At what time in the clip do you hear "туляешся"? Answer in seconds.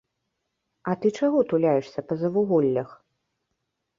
1.51-2.03